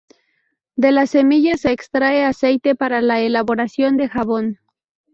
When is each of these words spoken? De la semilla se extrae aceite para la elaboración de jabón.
De 0.75 0.91
la 0.91 1.05
semilla 1.05 1.57
se 1.57 1.71
extrae 1.71 2.25
aceite 2.25 2.73
para 2.73 3.03
la 3.03 3.19
elaboración 3.21 3.97
de 3.97 4.09
jabón. 4.09 4.57